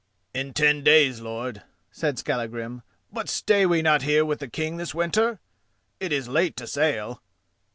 [0.33, 2.81] "In ten days, lord," said Skallagrim;
[3.13, 5.39] "but stay we not here with the King this winter?
[5.99, 7.21] It is late to sail."